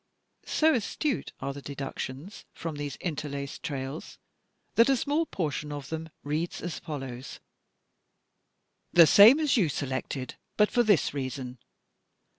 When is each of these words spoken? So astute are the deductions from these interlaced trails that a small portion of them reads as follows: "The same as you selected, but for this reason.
So 0.47 0.73
astute 0.73 1.31
are 1.41 1.53
the 1.53 1.61
deductions 1.61 2.45
from 2.55 2.75
these 2.77 2.95
interlaced 2.95 3.61
trails 3.61 4.17
that 4.73 4.89
a 4.89 4.97
small 4.97 5.27
portion 5.27 5.71
of 5.71 5.89
them 5.89 6.09
reads 6.23 6.59
as 6.59 6.79
follows: 6.79 7.39
"The 8.91 9.05
same 9.05 9.39
as 9.39 9.57
you 9.57 9.69
selected, 9.69 10.37
but 10.57 10.71
for 10.71 10.81
this 10.81 11.13
reason. 11.13 11.59